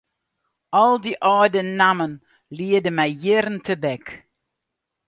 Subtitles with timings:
[0.81, 2.13] Al dy âlde nammen
[2.57, 4.05] liede my jierren tebek.